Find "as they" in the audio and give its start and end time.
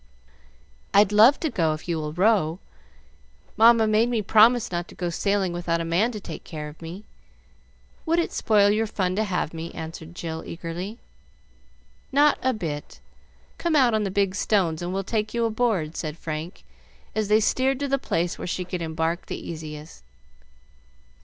17.13-17.39